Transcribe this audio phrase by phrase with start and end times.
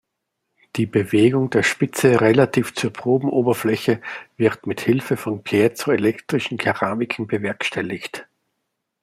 [0.77, 4.01] Die Bewegung der Spitze relativ zur Probenoberfläche
[4.35, 8.25] wird mit Hilfe von piezoelektrischen Keramiken bewerkstelligt.